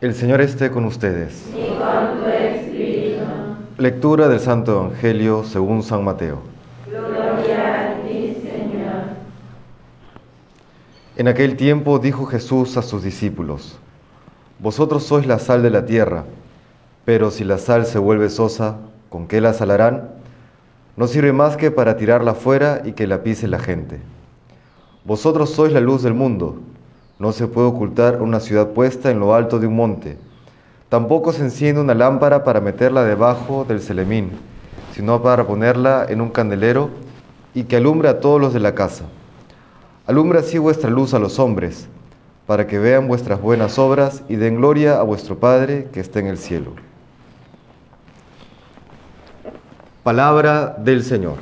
El 0.00 0.14
Señor 0.14 0.40
esté 0.40 0.70
con 0.70 0.86
ustedes. 0.86 1.46
y 1.54 1.68
con 1.78 2.22
tu 2.22 2.30
espíritu. 2.30 3.22
Lectura 3.76 4.28
del 4.28 4.40
Santo 4.40 4.72
Evangelio 4.72 5.44
según 5.44 5.82
San 5.82 6.04
Mateo. 6.04 6.38
Gloria 6.86 7.98
a 7.98 8.02
ti, 8.02 8.34
Señor. 8.40 9.02
En 11.16 11.28
aquel 11.28 11.54
tiempo 11.56 11.98
dijo 11.98 12.24
Jesús 12.24 12.78
a 12.78 12.82
sus 12.82 13.02
discípulos, 13.02 13.78
Vosotros 14.58 15.04
sois 15.04 15.26
la 15.26 15.38
sal 15.38 15.62
de 15.62 15.68
la 15.68 15.84
tierra, 15.84 16.24
pero 17.04 17.30
si 17.30 17.44
la 17.44 17.58
sal 17.58 17.84
se 17.84 17.98
vuelve 17.98 18.30
sosa, 18.30 18.78
¿con 19.10 19.26
qué 19.26 19.42
la 19.42 19.52
salarán? 19.52 20.08
No 20.96 21.08
sirve 21.08 21.34
más 21.34 21.58
que 21.58 21.70
para 21.70 21.98
tirarla 21.98 22.32
fuera 22.32 22.80
y 22.86 22.92
que 22.92 23.06
la 23.06 23.22
pise 23.22 23.48
la 23.48 23.58
gente. 23.58 24.00
Vosotros 25.04 25.50
sois 25.50 25.74
la 25.74 25.80
luz 25.80 26.02
del 26.02 26.14
mundo. 26.14 26.58
No 27.20 27.32
se 27.32 27.46
puede 27.46 27.68
ocultar 27.68 28.22
una 28.22 28.40
ciudad 28.40 28.68
puesta 28.70 29.10
en 29.10 29.20
lo 29.20 29.34
alto 29.34 29.58
de 29.58 29.66
un 29.66 29.76
monte. 29.76 30.16
Tampoco 30.88 31.34
se 31.34 31.42
enciende 31.42 31.82
una 31.82 31.94
lámpara 31.94 32.44
para 32.44 32.62
meterla 32.62 33.04
debajo 33.04 33.66
del 33.68 33.82
celemín, 33.82 34.30
sino 34.94 35.22
para 35.22 35.46
ponerla 35.46 36.06
en 36.08 36.22
un 36.22 36.30
candelero 36.30 36.88
y 37.52 37.64
que 37.64 37.76
alumbre 37.76 38.08
a 38.08 38.20
todos 38.20 38.40
los 38.40 38.54
de 38.54 38.60
la 38.60 38.74
casa. 38.74 39.04
Alumbra 40.06 40.40
así 40.40 40.56
vuestra 40.56 40.88
luz 40.88 41.12
a 41.12 41.18
los 41.18 41.38
hombres, 41.38 41.88
para 42.46 42.66
que 42.66 42.78
vean 42.78 43.06
vuestras 43.06 43.38
buenas 43.38 43.78
obras 43.78 44.22
y 44.30 44.36
den 44.36 44.56
gloria 44.56 44.98
a 44.98 45.02
vuestro 45.02 45.38
Padre 45.38 45.88
que 45.92 46.00
está 46.00 46.20
en 46.20 46.26
el 46.26 46.38
cielo. 46.38 46.72
Palabra 50.02 50.74
del 50.78 51.04
Señor. 51.04 51.34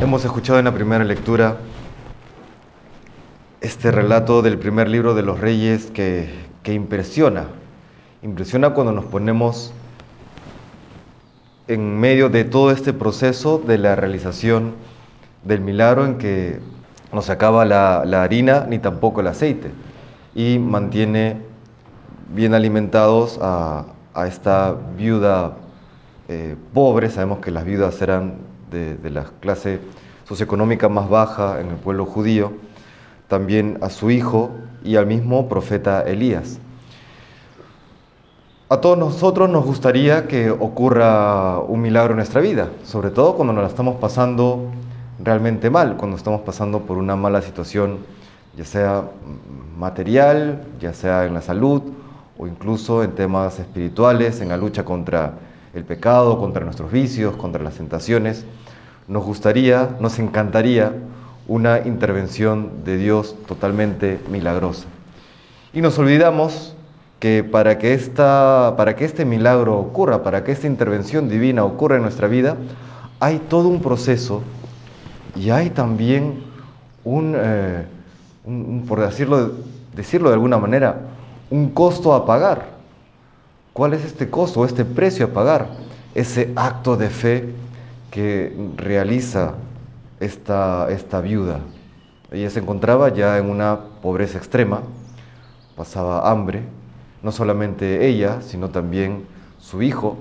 Hemos 0.00 0.24
escuchado 0.24 0.58
en 0.58 0.64
la 0.64 0.72
primera 0.72 1.04
lectura 1.04 1.58
este 3.60 3.90
relato 3.90 4.40
del 4.40 4.58
primer 4.58 4.88
libro 4.88 5.14
de 5.14 5.22
los 5.22 5.38
reyes 5.38 5.90
que, 5.90 6.30
que 6.62 6.72
impresiona. 6.72 7.48
Impresiona 8.22 8.70
cuando 8.70 8.92
nos 8.92 9.04
ponemos 9.04 9.74
en 11.68 12.00
medio 12.00 12.30
de 12.30 12.44
todo 12.44 12.70
este 12.70 12.94
proceso 12.94 13.58
de 13.58 13.76
la 13.76 13.94
realización 13.94 14.72
del 15.44 15.60
milagro 15.60 16.06
en 16.06 16.16
que 16.16 16.60
no 17.12 17.20
se 17.20 17.32
acaba 17.32 17.66
la, 17.66 18.02
la 18.06 18.22
harina 18.22 18.64
ni 18.66 18.78
tampoco 18.78 19.20
el 19.20 19.26
aceite 19.26 19.70
y 20.34 20.58
mantiene 20.58 21.42
bien 22.34 22.54
alimentados 22.54 23.38
a, 23.42 23.84
a 24.14 24.26
esta 24.26 24.76
viuda 24.96 25.58
eh, 26.28 26.56
pobre. 26.72 27.10
Sabemos 27.10 27.40
que 27.40 27.50
las 27.50 27.66
viudas 27.66 28.00
eran 28.00 28.48
de, 28.70 28.96
de 28.96 29.10
la 29.10 29.24
clase 29.40 29.80
socioeconómica 30.28 30.88
más 30.88 31.08
baja 31.08 31.60
en 31.60 31.68
el 31.68 31.76
pueblo 31.76 32.06
judío, 32.06 32.52
también 33.28 33.78
a 33.80 33.90
su 33.90 34.10
hijo 34.10 34.50
y 34.84 34.96
al 34.96 35.06
mismo 35.06 35.48
profeta 35.48 36.02
Elías. 36.02 36.58
A 38.68 38.80
todos 38.80 38.96
nosotros 38.96 39.50
nos 39.50 39.64
gustaría 39.64 40.28
que 40.28 40.48
ocurra 40.48 41.58
un 41.58 41.80
milagro 41.80 42.12
en 42.12 42.18
nuestra 42.18 42.40
vida, 42.40 42.68
sobre 42.84 43.10
todo 43.10 43.34
cuando 43.34 43.52
nos 43.52 43.62
la 43.64 43.68
estamos 43.68 43.96
pasando 43.96 44.70
realmente 45.18 45.70
mal, 45.70 45.96
cuando 45.96 46.16
estamos 46.16 46.42
pasando 46.42 46.82
por 46.82 46.96
una 46.96 47.16
mala 47.16 47.42
situación, 47.42 47.98
ya 48.56 48.64
sea 48.64 49.04
material, 49.76 50.62
ya 50.80 50.92
sea 50.92 51.26
en 51.26 51.34
la 51.34 51.42
salud 51.42 51.82
o 52.38 52.46
incluso 52.46 53.02
en 53.02 53.12
temas 53.16 53.58
espirituales, 53.58 54.40
en 54.40 54.48
la 54.50 54.56
lucha 54.56 54.84
contra 54.84 55.32
el 55.74 55.84
pecado, 55.84 56.38
contra 56.38 56.64
nuestros 56.64 56.90
vicios, 56.90 57.36
contra 57.36 57.62
las 57.62 57.74
tentaciones. 57.74 58.44
Nos 59.08 59.24
gustaría, 59.24 59.96
nos 60.00 60.18
encantaría 60.18 60.92
una 61.46 61.80
intervención 61.80 62.84
de 62.84 62.96
Dios 62.96 63.36
totalmente 63.46 64.20
milagrosa. 64.30 64.86
Y 65.72 65.80
nos 65.80 65.98
olvidamos 65.98 66.76
que 67.18 67.44
para 67.44 67.78
que, 67.78 67.92
esta, 67.94 68.74
para 68.76 68.96
que 68.96 69.04
este 69.04 69.24
milagro 69.24 69.78
ocurra, 69.78 70.22
para 70.22 70.42
que 70.42 70.52
esta 70.52 70.66
intervención 70.66 71.28
divina 71.28 71.64
ocurra 71.64 71.96
en 71.96 72.02
nuestra 72.02 72.28
vida, 72.28 72.56
hay 73.20 73.38
todo 73.38 73.68
un 73.68 73.80
proceso 73.80 74.42
y 75.36 75.50
hay 75.50 75.70
también 75.70 76.42
un, 77.04 77.34
eh, 77.36 77.84
por 78.88 79.00
decirlo, 79.00 79.52
decirlo 79.94 80.30
de 80.30 80.34
alguna 80.34 80.58
manera, 80.58 81.00
un 81.50 81.70
costo 81.70 82.14
a 82.14 82.24
pagar. 82.24 82.79
¿Cuál 83.72 83.94
es 83.94 84.04
este 84.04 84.28
costo, 84.28 84.64
este 84.64 84.84
precio 84.84 85.26
a 85.26 85.28
pagar? 85.28 85.68
Ese 86.14 86.52
acto 86.56 86.96
de 86.96 87.08
fe 87.08 87.54
que 88.10 88.52
realiza 88.76 89.54
esta, 90.18 90.90
esta 90.90 91.20
viuda. 91.20 91.60
Ella 92.32 92.50
se 92.50 92.60
encontraba 92.60 93.10
ya 93.10 93.38
en 93.38 93.48
una 93.48 93.78
pobreza 94.02 94.38
extrema, 94.38 94.82
pasaba 95.76 96.28
hambre, 96.30 96.62
no 97.22 97.30
solamente 97.30 98.06
ella, 98.08 98.42
sino 98.42 98.70
también 98.70 99.24
su 99.58 99.82
hijo, 99.82 100.16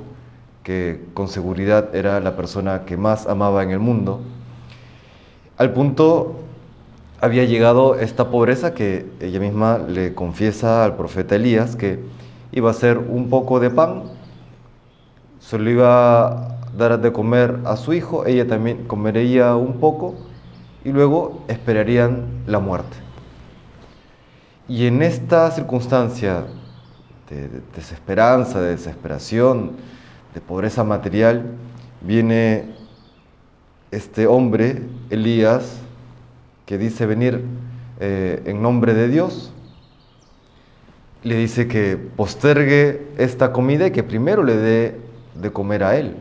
que 0.63 1.03
con 1.15 1.27
seguridad 1.27 1.95
era 1.95 2.19
la 2.19 2.35
persona 2.35 2.85
que 2.85 2.97
más 2.97 3.25
amaba 3.25 3.63
en 3.63 3.71
el 3.71 3.79
mundo. 3.79 4.21
Al 5.57 5.73
punto 5.73 6.35
había 7.19 7.45
llegado 7.45 7.95
esta 7.95 8.29
pobreza 8.29 8.75
que 8.75 9.07
ella 9.19 9.39
misma 9.39 9.79
le 9.79 10.13
confiesa 10.13 10.85
al 10.85 10.95
profeta 10.95 11.35
Elías 11.35 11.75
que 11.75 11.99
iba 12.51 12.71
a 12.71 12.73
ser 12.73 12.97
un 12.97 13.29
poco 13.29 13.59
de 13.59 13.69
pan, 13.69 14.03
se 15.39 15.57
lo 15.57 15.69
iba 15.69 16.27
a 16.27 16.59
dar 16.77 16.99
de 16.99 17.11
comer 17.11 17.59
a 17.65 17.75
su 17.75 17.93
hijo, 17.93 18.25
ella 18.25 18.47
también 18.47 18.85
comería 18.85 19.55
un 19.55 19.79
poco 19.79 20.15
y 20.83 20.91
luego 20.91 21.43
esperarían 21.47 22.25
la 22.45 22.59
muerte. 22.59 22.97
Y 24.67 24.85
en 24.85 25.01
esta 25.01 25.49
circunstancia 25.51 26.45
de 27.29 27.49
desesperanza, 27.75 28.61
de 28.61 28.71
desesperación, 28.71 29.71
de 30.33 30.41
pobreza 30.41 30.83
material, 30.83 31.43
viene 32.01 32.65
este 33.91 34.27
hombre, 34.27 34.83
Elías, 35.09 35.79
que 36.65 36.77
dice 36.77 37.05
venir 37.05 37.43
eh, 37.99 38.43
en 38.45 38.61
nombre 38.61 38.93
de 38.93 39.07
Dios, 39.07 39.51
le 41.23 41.35
dice 41.35 41.67
que 41.67 41.97
postergue 41.97 43.07
esta 43.17 43.51
comida 43.51 43.87
y 43.87 43.91
que 43.91 44.03
primero 44.03 44.43
le 44.43 44.55
dé 44.55 44.99
de 45.35 45.51
comer 45.51 45.83
a 45.83 45.97
él, 45.97 46.15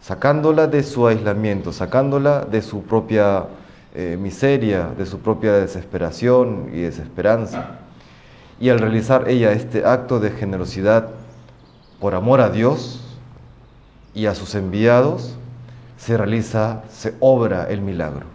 sacándola 0.00 0.66
de 0.66 0.82
su 0.82 1.06
aislamiento, 1.06 1.72
sacándola 1.72 2.44
de 2.44 2.62
su 2.62 2.82
propia 2.82 3.46
eh, 3.94 4.16
miseria, 4.20 4.90
de 4.96 5.06
su 5.06 5.18
propia 5.20 5.54
desesperación 5.54 6.70
y 6.72 6.82
desesperanza. 6.82 7.78
Y 8.60 8.68
al 8.68 8.78
realizar 8.78 9.28
ella 9.28 9.52
este 9.52 9.84
acto 9.84 10.20
de 10.20 10.30
generosidad 10.30 11.10
por 12.00 12.14
amor 12.14 12.40
a 12.40 12.50
Dios 12.50 13.02
y 14.14 14.26
a 14.26 14.34
sus 14.34 14.54
enviados, 14.54 15.36
se 15.98 16.16
realiza, 16.16 16.82
se 16.88 17.14
obra 17.20 17.68
el 17.68 17.80
milagro. 17.80 18.26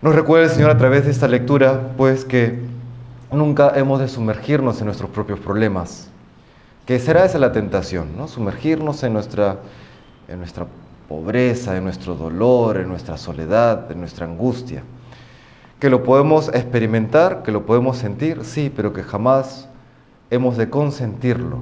Nos 0.00 0.14
recuerda 0.14 0.46
el 0.46 0.52
Señor 0.52 0.70
a 0.70 0.78
través 0.78 1.04
de 1.04 1.10
esta 1.10 1.26
lectura, 1.26 1.92
pues 1.96 2.24
que 2.24 2.60
nunca 3.30 3.72
hemos 3.76 4.00
de 4.00 4.08
sumergirnos 4.08 4.80
en 4.80 4.86
nuestros 4.86 5.10
propios 5.10 5.38
problemas, 5.40 6.08
que 6.86 6.98
será 6.98 7.24
esa 7.24 7.38
la 7.38 7.52
tentación, 7.52 8.16
¿no? 8.16 8.28
Sumergirnos 8.28 9.02
en 9.02 9.12
nuestra, 9.12 9.58
en 10.28 10.38
nuestra 10.38 10.66
pobreza, 11.08 11.76
en 11.76 11.84
nuestro 11.84 12.14
dolor, 12.14 12.78
en 12.78 12.88
nuestra 12.88 13.18
soledad, 13.18 13.90
en 13.90 14.00
nuestra 14.00 14.26
angustia. 14.26 14.82
Que 15.80 15.90
lo 15.90 16.02
podemos 16.02 16.48
experimentar, 16.48 17.42
que 17.42 17.52
lo 17.52 17.66
podemos 17.66 17.98
sentir, 17.98 18.44
sí, 18.44 18.72
pero 18.74 18.92
que 18.92 19.02
jamás 19.02 19.68
hemos 20.30 20.56
de 20.56 20.70
consentirlo. 20.70 21.58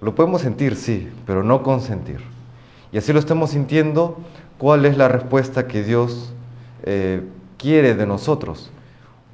Lo 0.00 0.14
podemos 0.14 0.42
sentir, 0.42 0.76
sí, 0.76 1.08
pero 1.24 1.42
no 1.42 1.62
consentir. 1.62 2.20
Y 2.92 2.98
así 2.98 3.12
lo 3.12 3.18
estemos 3.18 3.50
sintiendo, 3.50 4.18
¿cuál 4.58 4.84
es 4.84 4.96
la 4.96 5.08
respuesta 5.08 5.66
que 5.66 5.82
Dios 5.82 6.32
eh, 6.82 7.22
quiere 7.56 7.94
de 7.94 8.06
nosotros? 8.06 8.70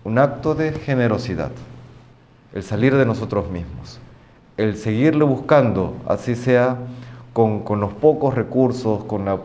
Un 0.05 0.19
acto 0.19 0.55
de 0.57 0.73
generosidad, 0.73 1.53
el 2.53 2.63
salir 2.65 2.97
de 2.97 3.07
nosotros 3.07 3.49
mismos, 3.51 4.01
el 4.57 4.77
seguirle 4.77 5.25
buscando, 5.25 5.95
así 6.07 6.35
sea 6.35 6.77
con, 7.33 7.61
con 7.61 7.79
los 7.79 7.93
pocos 7.93 8.35
recursos, 8.35 9.05
con 9.05 9.25
la 9.25 9.39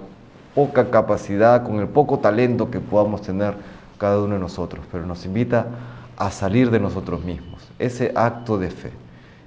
poca 0.56 0.90
capacidad, 0.90 1.64
con 1.64 1.80
el 1.80 1.88
poco 1.88 2.18
talento 2.18 2.72
que 2.72 2.80
podamos 2.80 3.22
tener 3.22 3.54
cada 4.00 4.20
uno 4.20 4.34
de 4.34 4.40
nosotros, 4.40 4.84
pero 4.92 5.06
nos 5.06 5.26
invita 5.26 5.68
a 6.18 6.32
salir 6.32 6.72
de 6.72 6.80
nosotros 6.80 7.24
mismos, 7.24 7.62
ese 7.78 8.12
acto 8.16 8.58
de 8.58 8.72
fe, 8.72 8.92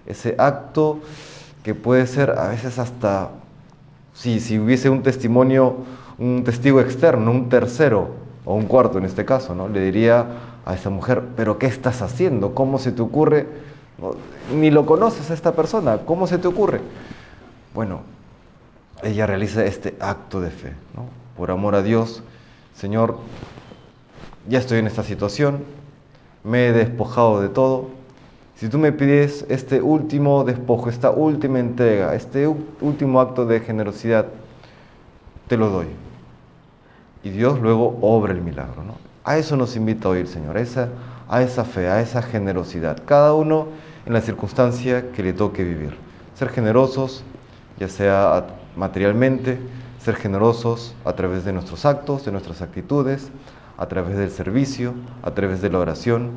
ese 0.07 0.37
acto 0.39 1.01
que 1.65 1.75
puede 1.75 2.07
ser 2.07 2.31
a 2.31 2.49
veces 2.49 2.79
hasta, 2.79 3.31
si, 4.15 4.39
si 4.39 4.61
hubiese 4.61 4.89
un 4.89 5.03
testimonio, 5.03 5.79
un 6.19 6.45
testigo 6.45 6.81
externo, 6.81 7.33
un 7.33 7.49
tercero 7.49 8.30
o 8.45 8.55
un 8.55 8.67
cuarto 8.67 8.99
en 8.99 9.05
este 9.05 9.25
caso, 9.25 9.55
¿no? 9.55 9.69
le 9.69 9.81
diría 9.81 10.27
a 10.65 10.75
esa 10.75 10.91
mujer, 10.91 11.23
pero 11.37 11.59
¿qué 11.59 11.67
estás 11.67 12.03
haciendo? 12.03 12.55
¿Cómo 12.55 12.79
se 12.79 12.93
te 12.93 13.03
ocurre? 13.03 13.47
Ni 14.55 14.71
lo 14.71 14.87
conoces 14.87 15.31
a 15.31 15.35
esta 15.35 15.53
persona, 15.53 15.99
¿cómo 15.99 16.27
se 16.27 16.39
te 16.39 16.49
ocurre? 16.49 16.81
Bueno, 17.75 18.01
ella 19.03 19.27
realiza 19.27 19.65
este 19.65 19.95
acto 20.01 20.41
de 20.41 20.51
fe, 20.51 20.73
¿no? 20.95 21.05
por 21.37 21.51
amor 21.51 21.75
a 21.75 21.83
Dios, 21.83 22.23
Señor, 22.75 23.19
ya 24.49 24.59
estoy 24.59 24.79
en 24.79 24.87
esta 24.87 25.03
situación, 25.03 25.65
me 26.45 26.69
he 26.69 26.73
despojado 26.73 27.41
de 27.41 27.49
todo. 27.49 27.89
Si 28.57 28.69
tú 28.69 28.79
me 28.79 28.93
pides 28.93 29.47
este 29.49 29.81
último 29.81 30.45
despojo, 30.45 30.91
esta 30.91 31.11
última 31.11 31.61
entrega, 31.61 32.15
este 32.15 32.47
último 32.81 33.21
acto 33.21 33.47
de 33.47 33.61
generosidad, 33.61 34.27
te 35.49 35.57
lo 35.57 35.71
doy. 35.71 35.87
Y 37.23 37.31
Dios 37.31 37.61
luego 37.61 37.99
obra 38.01 38.33
el 38.33 38.41
milagro. 38.41 38.83
¿no? 38.83 38.95
A 39.25 39.37
eso 39.37 39.57
nos 39.57 39.77
invita 39.77 40.09
hoy 40.09 40.21
el 40.21 40.29
Señor, 40.29 40.57
a 40.57 40.61
esa, 40.61 40.89
a 41.29 41.43
esa 41.43 41.65
fe, 41.65 41.89
a 41.89 42.01
esa 42.01 42.23
generosidad. 42.23 43.03
Cada 43.05 43.35
uno 43.35 43.69
en 44.07 44.13
la 44.13 44.21
circunstancia 44.21 45.13
que 45.13 45.23
le 45.23 45.33
toque 45.33 45.63
vivir. 45.63 45.97
Ser 46.35 46.49
generosos, 46.49 47.23
ya 47.79 47.89
sea 47.89 48.47
materialmente, 48.77 49.59
ser 49.99 50.17
generosos 50.17 50.95
a 51.05 51.13
través 51.13 51.45
de 51.45 51.53
nuestros 51.53 51.85
actos, 51.85 52.25
de 52.25 52.33
nuestras 52.33 52.63
actitudes, 52.63 53.31
a 53.77 53.87
través 53.87 54.17
del 54.17 54.31
servicio, 54.31 54.95
a 55.23 55.33
través 55.33 55.61
de 55.61 55.71
la 55.71 55.79
oración, 55.79 56.31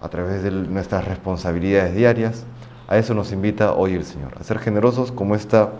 a 0.00 0.08
través 0.08 0.42
de 0.42 0.50
nuestras 0.50 1.06
responsabilidades 1.06 1.94
diarias. 1.94 2.44
A 2.88 2.98
eso 2.98 3.14
nos 3.14 3.32
invita 3.32 3.72
hoy 3.72 3.94
el 3.94 4.04
Señor, 4.04 4.32
a 4.38 4.44
ser 4.44 4.58
generosos 4.58 5.10
como 5.10 5.34
esta, 5.34 5.70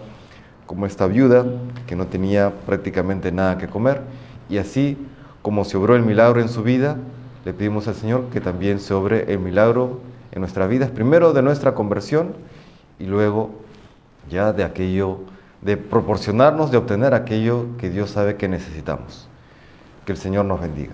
como 0.66 0.86
esta 0.86 1.06
viuda 1.06 1.46
que 1.86 1.96
no 1.96 2.06
tenía 2.06 2.52
prácticamente 2.66 3.32
nada 3.32 3.58
que 3.58 3.68
comer 3.68 4.02
y 4.48 4.58
así 4.58 4.98
como 5.42 5.64
se 5.64 5.76
obró 5.76 5.94
el 5.94 6.02
milagro 6.02 6.40
en 6.40 6.48
su 6.48 6.62
vida, 6.62 6.96
le 7.44 7.52
pedimos 7.52 7.86
al 7.86 7.94
Señor 7.94 8.24
que 8.32 8.40
también 8.40 8.80
se 8.80 8.92
obre 8.94 9.32
el 9.32 9.38
milagro 9.38 10.00
en 10.32 10.40
nuestras 10.40 10.68
vidas, 10.68 10.90
primero 10.90 11.32
de 11.32 11.42
nuestra 11.42 11.74
conversión 11.74 12.34
y 12.98 13.06
luego 13.06 13.50
ya 14.28 14.52
de 14.52 14.64
aquello, 14.64 15.20
de 15.62 15.76
proporcionarnos, 15.76 16.70
de 16.70 16.78
obtener 16.78 17.14
aquello 17.14 17.66
que 17.78 17.90
Dios 17.90 18.10
sabe 18.10 18.36
que 18.36 18.48
necesitamos. 18.48 19.28
Que 20.04 20.12
el 20.12 20.18
Señor 20.18 20.44
nos 20.44 20.60
bendiga. 20.60 20.92